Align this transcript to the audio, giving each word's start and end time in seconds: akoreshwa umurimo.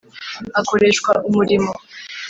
akoreshwa 0.59 1.11
umurimo. 1.27 1.71